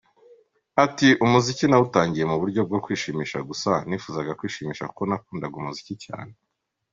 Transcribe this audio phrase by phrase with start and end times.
[0.85, 6.33] Ati “Umuziki nawutangiye mu buryo bwo kwishimisha gusa, nifuzaga kwishimisha kuko nakundaga umuziki cyane.